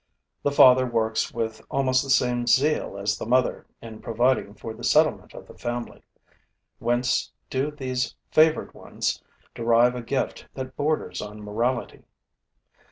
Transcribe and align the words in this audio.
The 0.41 0.51
father 0.51 0.87
works 0.87 1.31
with 1.31 1.61
almost 1.69 2.01
the 2.03 2.09
same 2.09 2.47
zeal 2.47 2.97
as 2.97 3.19
the 3.19 3.25
mother 3.27 3.67
in 3.83 4.01
providing 4.01 4.55
for 4.55 4.73
the 4.73 4.83
settlement 4.83 5.35
of 5.35 5.45
the 5.45 5.53
family. 5.55 6.01
Whence 6.79 7.31
do 7.51 7.69
these 7.69 8.15
favored 8.31 8.73
ones 8.73 9.21
derive 9.53 9.93
a 9.95 10.01
gift 10.01 10.47
that 10.55 10.75
borders 10.75 11.21
on 11.21 11.43
morality? 11.43 12.01